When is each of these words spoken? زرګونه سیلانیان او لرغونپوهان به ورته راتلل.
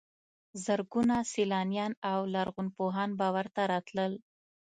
زرګونه 0.65 1.15
سیلانیان 1.33 1.93
او 2.11 2.19
لرغونپوهان 2.33 3.09
به 3.19 3.27
ورته 3.35 3.61
راتلل. 3.71 4.13